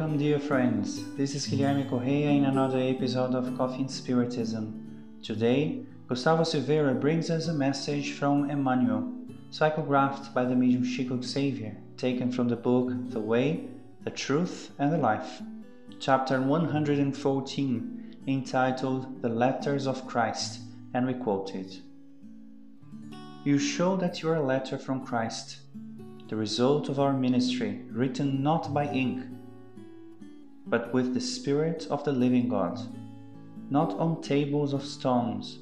Welcome, 0.00 0.16
dear 0.16 0.40
friends. 0.40 1.04
This 1.18 1.34
is 1.34 1.46
Guilherme 1.46 1.86
Correia 1.86 2.30
in 2.30 2.46
another 2.46 2.78
episode 2.78 3.34
of 3.34 3.54
Coffee 3.58 3.82
and 3.82 3.90
Spiritism. 3.90 5.18
Today, 5.22 5.82
Gustavo 6.08 6.42
Silveira 6.42 6.94
brings 6.94 7.28
us 7.28 7.48
a 7.48 7.52
message 7.52 8.14
from 8.14 8.48
Emmanuel, 8.48 9.12
psychographed 9.50 10.32
by 10.32 10.46
the 10.46 10.56
medium 10.56 10.84
Chico 10.84 11.20
Xavier, 11.20 11.76
taken 11.98 12.32
from 12.32 12.48
the 12.48 12.56
book 12.56 12.90
The 13.10 13.20
Way, 13.20 13.68
the 14.04 14.10
Truth, 14.10 14.70
and 14.78 14.90
the 14.90 14.96
Life, 14.96 15.42
chapter 15.98 16.40
114, 16.40 18.16
entitled 18.26 19.20
The 19.20 19.28
Letters 19.28 19.86
of 19.86 20.06
Christ, 20.06 20.60
and 20.94 21.06
we 21.06 21.12
quote 21.12 21.54
it. 21.54 21.78
You 23.44 23.58
show 23.58 23.98
that 23.98 24.22
you 24.22 24.30
are 24.30 24.36
a 24.36 24.46
letter 24.46 24.78
from 24.78 25.04
Christ 25.04 25.58
the 26.28 26.36
result 26.36 26.88
of 26.88 26.98
our 26.98 27.12
ministry, 27.12 27.82
written 27.90 28.42
not 28.42 28.72
by 28.72 28.86
ink, 28.86 29.24
but 30.66 30.92
with 30.92 31.14
the 31.14 31.20
Spirit 31.20 31.86
of 31.90 32.04
the 32.04 32.12
living 32.12 32.48
God, 32.48 32.78
not 33.70 33.92
on 33.98 34.20
tables 34.20 34.72
of 34.72 34.84
stones, 34.84 35.58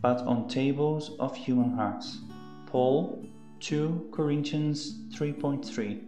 but 0.00 0.18
on 0.22 0.48
tables 0.48 1.12
of 1.18 1.36
human 1.36 1.72
hearts. 1.72 2.18
Paul 2.66 3.26
2 3.60 4.10
Corinthians 4.12 4.94
3.3 5.14 6.00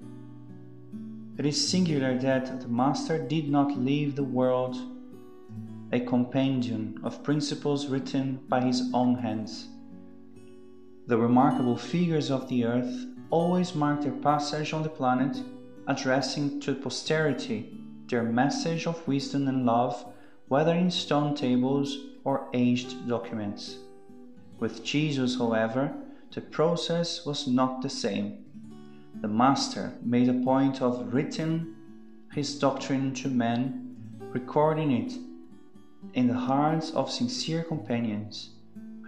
It 1.39 1.47
is 1.47 1.69
singular 1.69 2.19
that 2.19 2.61
the 2.61 2.69
Master 2.69 3.19
did 3.19 3.51
not 3.51 3.79
leave 3.79 4.17
the 4.17 4.25
world 4.25 4.77
a 5.93 6.01
compendium 6.01 6.99
of 7.05 7.23
principles 7.23 7.89
written 7.89 8.41
by 8.49 8.63
his 8.63 8.91
own 8.95 9.17
hands. 9.17 9.69
The 11.07 11.19
remarkable 11.19 11.77
figures 11.77 12.31
of 12.31 12.49
the 12.49 12.65
earth 12.65 13.07
always 13.29 13.75
mark 13.75 14.03
their 14.03 14.13
passage 14.13 14.73
on 14.73 14.83
the 14.83 14.89
planet, 14.89 15.43
addressing 15.87 16.61
to 16.61 16.75
posterity 16.75 17.82
their 18.13 18.23
message 18.23 18.87
of 18.87 19.09
wisdom 19.09 19.49
and 19.49 19.65
love, 19.65 20.05
whether 20.49 20.75
in 20.75 20.91
stone 20.91 21.35
tables 21.35 21.97
or 22.25 22.47
aged 22.53 23.09
documents. 23.09 23.79
With 24.61 24.85
Jesus, 24.85 25.39
however, 25.39 25.95
the 26.31 26.43
process 26.43 27.25
was 27.25 27.49
not 27.49 27.81
the 27.81 27.89
same. 27.89 28.45
The 29.23 29.29
Master 29.29 29.95
made 30.03 30.29
a 30.29 30.45
point 30.45 30.83
of 30.83 31.15
writing 31.15 31.75
his 32.35 32.59
doctrine 32.59 33.15
to 33.15 33.29
men, 33.29 33.97
recording 34.31 34.93
it 34.93 35.15
in 36.13 36.27
the 36.29 36.35
hearts 36.35 36.91
of 36.91 37.11
sincere 37.11 37.65
companions. 37.65 38.51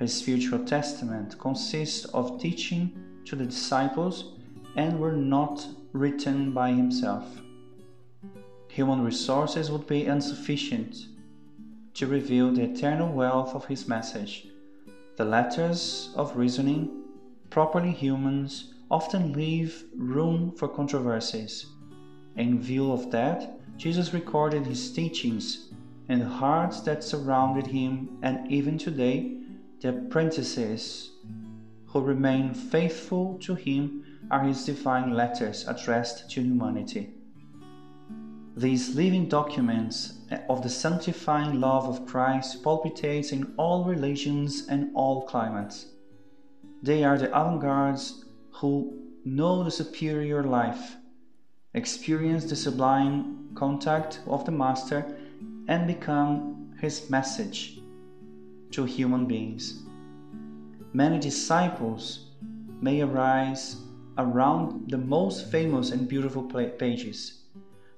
His 0.00 0.14
spiritual 0.14 0.64
testament 0.64 1.38
consists 1.38 2.06
of 2.06 2.40
teaching 2.40 2.90
to 3.26 3.36
the 3.36 3.44
disciples 3.44 4.32
and 4.76 4.98
were 4.98 5.12
not 5.12 5.66
written 5.92 6.52
by 6.52 6.70
himself. 6.72 7.43
Human 8.74 9.04
resources 9.04 9.70
would 9.70 9.86
be 9.86 10.04
insufficient 10.04 11.06
to 11.94 12.08
reveal 12.08 12.50
the 12.50 12.64
eternal 12.64 13.12
wealth 13.12 13.54
of 13.54 13.66
his 13.66 13.86
message. 13.86 14.48
The 15.14 15.24
letters 15.24 16.12
of 16.16 16.36
reasoning, 16.36 17.04
properly 17.50 17.92
humans, 17.92 18.74
often 18.90 19.32
leave 19.32 19.84
room 19.96 20.50
for 20.56 20.66
controversies. 20.66 21.66
In 22.34 22.60
view 22.60 22.90
of 22.90 23.12
that, 23.12 23.60
Jesus 23.76 24.12
recorded 24.12 24.66
his 24.66 24.92
teachings 24.92 25.72
in 26.08 26.18
the 26.18 26.26
hearts 26.26 26.80
that 26.80 27.04
surrounded 27.04 27.68
him, 27.68 28.18
and 28.22 28.50
even 28.50 28.76
today, 28.76 29.38
the 29.82 29.90
apprentices 29.90 31.12
who 31.86 32.00
remain 32.00 32.52
faithful 32.54 33.38
to 33.38 33.54
him 33.54 34.04
are 34.32 34.42
his 34.42 34.64
divine 34.64 35.12
letters 35.14 35.64
addressed 35.68 36.28
to 36.30 36.42
humanity. 36.42 37.14
These 38.56 38.94
living 38.94 39.28
documents 39.28 40.18
of 40.48 40.62
the 40.62 40.68
sanctifying 40.68 41.60
love 41.60 41.88
of 41.88 42.06
Christ 42.06 42.62
palpitates 42.62 43.32
in 43.32 43.54
all 43.56 43.84
religions 43.84 44.66
and 44.68 44.90
all 44.94 45.22
climates. 45.22 45.86
They 46.82 47.04
are 47.04 47.18
the 47.18 47.30
avant-gardes 47.30 48.24
who 48.52 49.02
know 49.24 49.64
the 49.64 49.70
superior 49.70 50.42
life, 50.42 50.96
experience 51.72 52.44
the 52.44 52.56
sublime 52.56 53.50
contact 53.54 54.20
of 54.26 54.44
the 54.44 54.52
Master, 54.52 55.16
and 55.68 55.86
become 55.86 56.74
his 56.80 57.10
message 57.10 57.80
to 58.70 58.84
human 58.84 59.26
beings 59.26 59.84
many 60.94 61.18
disciples 61.18 62.30
may 62.80 63.02
arise 63.02 63.76
around 64.16 64.88
the 64.90 64.96
most 64.96 65.50
famous 65.50 65.90
and 65.90 66.08
beautiful 66.08 66.44
pages. 66.44 67.43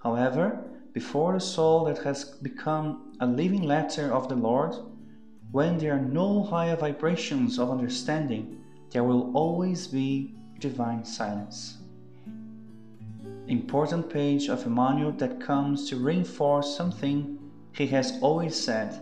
However, 0.03 0.63
before 0.93 1.33
the 1.35 1.41
soul 1.41 1.85
that 1.85 1.99
has 1.99 2.25
become 2.25 3.13
a 3.21 3.27
living 3.27 3.63
letter 3.63 4.13
of 4.13 4.29
the 4.29 4.35
Lord, 4.35 4.75
when 5.53 5.79
there 5.79 5.95
are 5.95 6.01
no 6.01 6.43
higher 6.43 6.77
vibrations 6.77 7.59
of 7.59 7.71
understanding, 7.71 8.63
there 8.91 9.05
will 9.05 9.33
always 9.35 9.87
be 9.87 10.35
divine 10.59 11.05
silence. 11.05 11.79
Important 13.47 14.11
page 14.11 14.49
of 14.49 14.67
Emmanuel 14.67 15.13
that 15.13 15.41
comes 15.41 15.89
to 15.89 15.97
reinforce 15.97 16.77
something 16.77 17.39
he 17.73 17.87
has 17.89 18.19
always 18.21 18.57
said. 18.59 19.01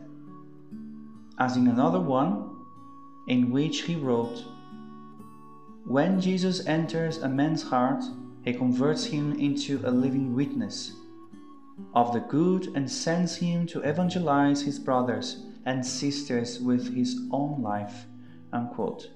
As 1.38 1.56
in 1.56 1.68
another 1.68 2.00
one, 2.00 2.56
in 3.28 3.50
which 3.50 3.82
he 3.82 3.96
wrote, 3.96 4.44
When 5.86 6.20
Jesus 6.20 6.66
enters 6.66 7.18
a 7.18 7.28
man's 7.28 7.62
heart, 7.62 8.04
he 8.44 8.52
converts 8.52 9.04
him 9.06 9.32
into 9.38 9.80
a 9.84 9.90
living 9.90 10.34
witness 10.34 10.92
of 11.94 12.12
the 12.12 12.20
good 12.20 12.68
and 12.74 12.90
sends 12.90 13.36
him 13.36 13.66
to 13.66 13.80
evangelize 13.80 14.62
his 14.62 14.78
brothers 14.78 15.44
and 15.64 15.84
sisters 15.84 16.60
with 16.60 16.94
his 16.94 17.18
own 17.32 17.62
life. 17.62 18.06
Unquote. 18.52 19.10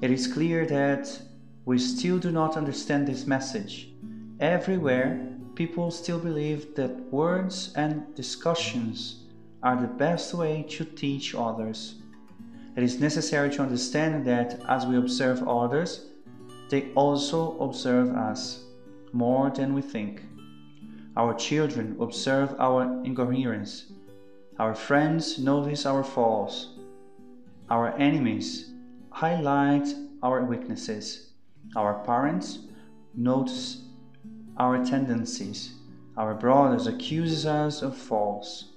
It 0.00 0.10
is 0.10 0.26
clear 0.26 0.66
that 0.66 1.20
we 1.64 1.78
still 1.78 2.18
do 2.18 2.30
not 2.30 2.56
understand 2.56 3.06
this 3.06 3.26
message. 3.26 3.88
Everywhere, 4.40 5.34
people 5.54 5.90
still 5.90 6.18
believe 6.18 6.74
that 6.76 7.12
words 7.12 7.72
and 7.76 8.14
discussions 8.14 9.24
are 9.62 9.80
the 9.80 9.88
best 9.88 10.34
way 10.34 10.64
to 10.70 10.84
teach 10.84 11.34
others. 11.34 11.96
It 12.76 12.82
is 12.82 13.00
necessary 13.00 13.50
to 13.50 13.62
understand 13.62 14.24
that 14.26 14.60
as 14.68 14.84
we 14.86 14.96
observe 14.96 15.46
others, 15.46 16.06
they 16.68 16.92
also 16.94 17.58
observe 17.58 18.10
us 18.14 18.64
more 19.12 19.50
than 19.50 19.74
we 19.74 19.82
think. 19.82 20.22
Our 21.16 21.34
children 21.34 21.96
observe 22.00 22.54
our 22.58 22.82
incoherence. 23.04 23.92
Our 24.58 24.74
friends 24.74 25.38
notice 25.38 25.86
our 25.86 26.02
faults. 26.02 26.70
Our 27.70 27.96
enemies 27.98 28.72
highlight 29.10 29.86
our 30.22 30.44
weaknesses. 30.44 31.30
Our 31.76 32.02
parents 32.04 32.58
notice 33.14 33.82
our 34.56 34.84
tendencies. 34.84 35.74
Our 36.16 36.34
brothers 36.34 36.86
accuse 36.86 37.46
us 37.46 37.82
of 37.82 37.96
faults. 37.96 38.70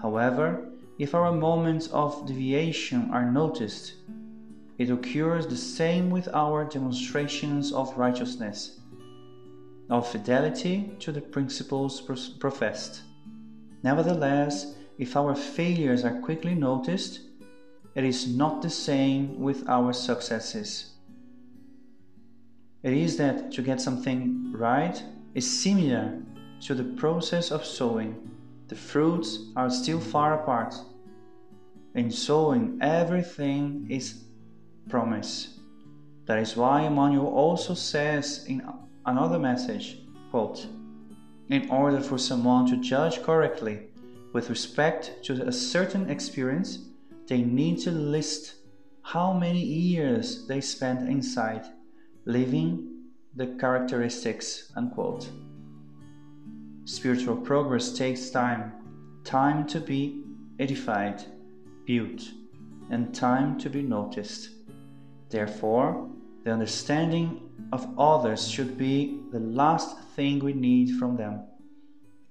However, 0.00 0.68
if 0.98 1.14
our 1.14 1.32
moments 1.32 1.88
of 1.88 2.26
deviation 2.26 3.10
are 3.10 3.30
noticed, 3.30 3.94
it 4.80 4.88
occurs 4.88 5.46
the 5.46 5.56
same 5.56 6.08
with 6.08 6.26
our 6.32 6.64
demonstrations 6.64 7.70
of 7.70 7.94
righteousness, 7.98 8.80
of 9.90 10.08
fidelity 10.08 10.96
to 10.98 11.12
the 11.12 11.20
principles 11.20 12.00
professed. 12.38 13.02
Nevertheless, 13.82 14.74
if 14.96 15.18
our 15.18 15.34
failures 15.34 16.02
are 16.02 16.18
quickly 16.22 16.54
noticed, 16.54 17.20
it 17.94 18.04
is 18.04 18.26
not 18.34 18.62
the 18.62 18.70
same 18.70 19.38
with 19.38 19.68
our 19.68 19.92
successes. 19.92 20.94
It 22.82 22.94
is 22.94 23.18
that 23.18 23.52
to 23.52 23.60
get 23.60 23.82
something 23.82 24.50
right 24.50 25.02
is 25.34 25.60
similar 25.62 26.22
to 26.62 26.74
the 26.74 26.84
process 26.84 27.50
of 27.50 27.66
sowing. 27.66 28.30
The 28.68 28.76
fruits 28.76 29.40
are 29.56 29.68
still 29.68 30.00
far 30.00 30.40
apart 30.40 30.74
in 31.94 32.10
sowing 32.10 32.78
everything 32.80 33.86
is 33.90 34.24
promise. 34.90 35.60
That 36.26 36.38
is 36.38 36.56
why 36.56 36.82
Emmanuel 36.82 37.28
also 37.28 37.74
says 37.74 38.44
in 38.46 38.62
another 39.06 39.38
message, 39.38 39.98
quote, 40.30 40.66
in 41.48 41.70
order 41.70 42.00
for 42.00 42.18
someone 42.18 42.66
to 42.66 42.76
judge 42.76 43.22
correctly 43.22 43.88
with 44.32 44.50
respect 44.50 45.24
to 45.24 45.46
a 45.46 45.52
certain 45.52 46.08
experience, 46.08 46.78
they 47.26 47.42
need 47.42 47.78
to 47.80 47.90
list 47.90 48.54
how 49.02 49.32
many 49.32 49.60
years 49.60 50.46
they 50.46 50.60
spent 50.60 51.08
inside, 51.08 51.64
living 52.26 53.04
the 53.34 53.46
characteristics. 53.58 54.70
Unquote. 54.76 55.28
Spiritual 56.84 57.36
progress 57.36 57.92
takes 57.92 58.30
time, 58.30 58.72
time 59.24 59.66
to 59.66 59.80
be 59.80 60.24
edified 60.58 61.24
built, 61.86 62.22
and 62.90 63.14
time 63.14 63.58
to 63.58 63.70
be 63.70 63.82
noticed. 63.82 64.50
Therefore, 65.30 66.10
The 66.44 66.52
understanding 66.52 67.50
of 67.70 67.86
others 67.98 68.48
should 68.48 68.78
be 68.78 69.20
the 69.30 69.40
last 69.40 69.98
thing 70.16 70.38
we 70.38 70.54
need 70.54 70.98
from 70.98 71.16
them. 71.16 71.42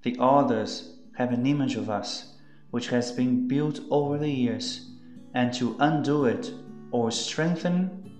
The 0.02 0.18
others 0.20 0.98
have 1.16 1.32
an 1.32 1.46
image 1.46 1.76
of 1.76 1.90
us 1.90 2.34
which 2.72 2.90
has 2.90 3.12
been 3.12 3.48
built 3.48 3.82
over 3.92 4.18
the 4.18 4.32
years, 4.32 4.90
and 5.34 5.54
to 5.54 5.76
undo 5.80 6.26
it 6.26 6.52
or 6.92 7.12
strengthen 7.12 8.12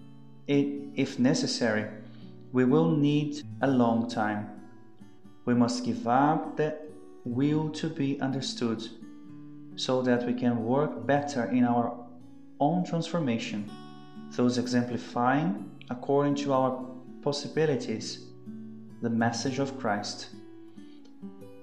it 0.48 0.68
if 0.96 1.18
necessary, 1.18 1.88
we 2.52 2.66
will 2.66 2.90
need 2.90 3.42
a 3.62 3.68
long 3.68 4.08
time. 4.08 4.48
We 5.46 5.56
must 5.56 5.86
give 5.86 6.08
up 6.08 6.58
the 6.58 6.78
will 7.26 7.70
to 7.70 7.90
be 7.90 8.20
understood 8.22 8.84
so 9.76 10.02
that 10.04 10.26
we 10.26 10.34
can 10.34 10.64
work 10.66 11.08
better 11.08 11.46
in 11.46 11.64
our 11.64 11.96
own 12.60 12.84
transformation, 12.84 13.70
thus 14.36 14.58
exemplifying, 14.58 15.70
according 15.90 16.36
to 16.36 16.54
our 16.54 16.86
possibilities, 17.22 18.26
the 19.02 19.10
message 19.10 19.60
of 19.60 19.80
Christ. 19.80 20.28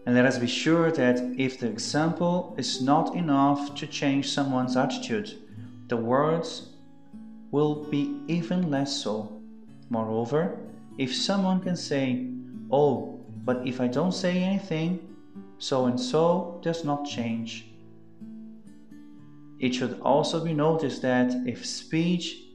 And 0.06 0.14
let 0.14 0.24
us 0.24 0.38
be 0.38 0.46
sure 0.46 0.92
that 0.92 1.18
if 1.36 1.58
the 1.58 1.68
example 1.68 2.54
is 2.56 2.80
not 2.80 3.16
enough 3.16 3.74
to 3.74 3.86
change 3.86 4.30
someone's 4.30 4.76
attitude, 4.76 5.36
the 5.88 5.96
words 5.96 6.70
will 7.50 7.84
be 7.90 8.20
even 8.28 8.70
less 8.70 9.02
so. 9.02 9.40
Moreover, 9.90 10.58
if 10.98 11.14
someone 11.14 11.60
can 11.60 11.76
say, 11.76 12.28
Oh, 12.70 13.20
but 13.44 13.66
if 13.66 13.80
I 13.80 13.86
don't 13.86 14.12
say 14.12 14.42
anything, 14.42 15.16
so 15.58 15.86
and 15.86 15.98
so 15.98 16.60
does 16.62 16.84
not 16.84 17.04
change. 17.04 17.66
It 19.58 19.74
should 19.74 20.00
also 20.00 20.44
be 20.44 20.52
noticed 20.52 21.02
that 21.02 21.32
if 21.46 21.64
speech 21.64 22.45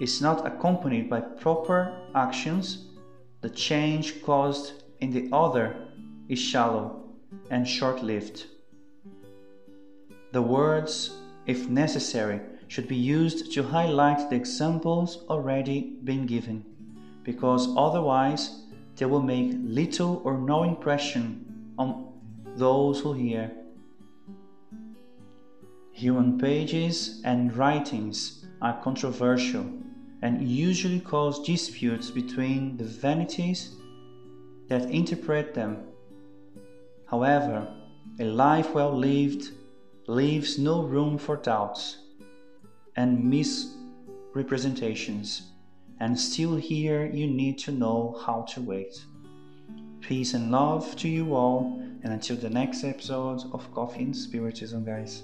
is 0.00 0.22
not 0.22 0.46
accompanied 0.46 1.10
by 1.10 1.20
proper 1.20 1.94
actions, 2.14 2.86
the 3.42 3.50
change 3.50 4.22
caused 4.22 4.82
in 5.00 5.10
the 5.10 5.28
other 5.32 5.88
is 6.28 6.38
shallow 6.38 7.04
and 7.50 7.68
short 7.68 8.02
lived. 8.02 8.46
The 10.32 10.42
words, 10.42 11.14
if 11.46 11.68
necessary, 11.68 12.40
should 12.68 12.88
be 12.88 12.96
used 12.96 13.52
to 13.52 13.62
highlight 13.62 14.30
the 14.30 14.36
examples 14.36 15.24
already 15.28 15.98
been 16.04 16.24
given, 16.24 16.64
because 17.24 17.68
otherwise 17.76 18.64
they 18.96 19.06
will 19.06 19.22
make 19.22 19.52
little 19.60 20.22
or 20.24 20.38
no 20.38 20.62
impression 20.62 21.72
on 21.78 22.12
those 22.56 23.00
who 23.00 23.12
hear. 23.12 23.50
Human 25.92 26.38
pages 26.38 27.20
and 27.24 27.54
writings 27.56 28.46
are 28.62 28.80
controversial 28.82 29.66
and 30.22 30.46
usually 30.46 31.00
cause 31.00 31.42
disputes 31.44 32.10
between 32.10 32.76
the 32.76 32.84
vanities 32.84 33.74
that 34.68 34.90
interpret 34.90 35.54
them. 35.54 35.78
However, 37.06 37.66
a 38.18 38.24
life 38.24 38.74
well 38.74 38.96
lived 38.96 39.50
leaves 40.06 40.58
no 40.58 40.82
room 40.82 41.18
for 41.18 41.36
doubts 41.36 41.98
and 42.96 43.24
misrepresentations, 43.24 45.42
and 46.00 46.18
still 46.18 46.56
here 46.56 47.06
you 47.06 47.26
need 47.26 47.58
to 47.58 47.72
know 47.72 48.20
how 48.26 48.42
to 48.52 48.60
wait. 48.60 49.04
Peace 50.00 50.34
and 50.34 50.50
love 50.50 50.96
to 50.96 51.08
you 51.08 51.34
all, 51.34 51.80
and 52.02 52.12
until 52.12 52.36
the 52.36 52.50
next 52.50 52.84
episode 52.84 53.42
of 53.52 53.72
Coffee 53.72 54.02
and 54.02 54.16
Spiritism, 54.16 54.84
guys. 54.84 55.22